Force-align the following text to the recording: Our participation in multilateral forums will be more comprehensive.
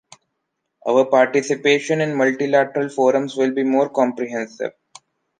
Our 0.87 1.05
participation 1.05 2.01
in 2.01 2.15
multilateral 2.17 2.89
forums 2.89 3.35
will 3.37 3.53
be 3.53 3.63
more 3.63 3.87
comprehensive. 3.87 4.73